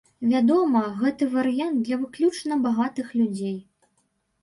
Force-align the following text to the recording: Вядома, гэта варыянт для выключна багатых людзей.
Вядома, 0.29 0.81
гэта 1.01 1.27
варыянт 1.35 1.77
для 1.91 2.01
выключна 2.07 2.61
багатых 2.67 3.17
людзей. 3.23 3.57